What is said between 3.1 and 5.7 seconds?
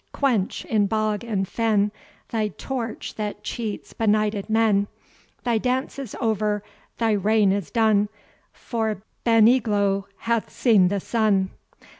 that cheats benighted men; Thy